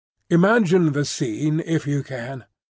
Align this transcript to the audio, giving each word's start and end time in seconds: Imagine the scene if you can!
Imagine 0.31 0.93
the 0.93 1.05
scene 1.05 1.59
if 1.59 1.85
you 1.85 2.01
can! 2.01 2.45